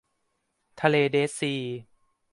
[0.81, 1.53] ทะเลเดดซี